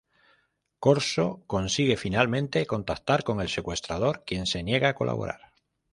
[0.79, 5.53] Corso consigue finalmente contactar con el secuestrador, quien se niega a colaborar.